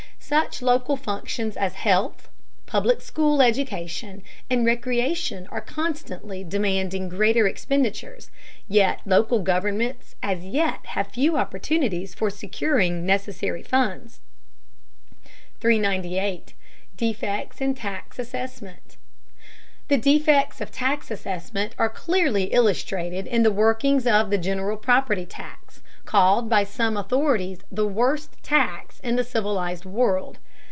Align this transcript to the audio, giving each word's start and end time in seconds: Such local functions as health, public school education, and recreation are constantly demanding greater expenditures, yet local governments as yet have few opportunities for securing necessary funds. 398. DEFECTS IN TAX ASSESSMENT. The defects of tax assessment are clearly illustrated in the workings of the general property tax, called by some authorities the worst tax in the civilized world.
Such 0.33 0.61
local 0.61 0.95
functions 0.95 1.57
as 1.57 1.73
health, 1.73 2.29
public 2.65 3.01
school 3.01 3.41
education, 3.41 4.23
and 4.49 4.65
recreation 4.65 5.45
are 5.51 5.59
constantly 5.59 6.41
demanding 6.45 7.09
greater 7.09 7.47
expenditures, 7.49 8.31
yet 8.65 9.01
local 9.05 9.39
governments 9.39 10.15
as 10.23 10.45
yet 10.45 10.85
have 10.95 11.07
few 11.07 11.35
opportunities 11.35 12.13
for 12.13 12.29
securing 12.29 13.05
necessary 13.05 13.61
funds. 13.61 14.21
398. 15.59 16.53
DEFECTS 16.95 17.59
IN 17.59 17.73
TAX 17.73 18.17
ASSESSMENT. 18.17 18.95
The 19.89 19.97
defects 19.97 20.61
of 20.61 20.71
tax 20.71 21.11
assessment 21.11 21.75
are 21.77 21.89
clearly 21.89 22.45
illustrated 22.45 23.27
in 23.27 23.43
the 23.43 23.51
workings 23.51 24.07
of 24.07 24.29
the 24.29 24.37
general 24.37 24.77
property 24.77 25.25
tax, 25.25 25.81
called 26.05 26.49
by 26.49 26.63
some 26.63 26.95
authorities 26.97 27.59
the 27.71 27.85
worst 27.87 28.33
tax 28.41 28.99
in 29.01 29.17
the 29.17 29.23
civilized 29.25 29.83
world. 29.85 30.39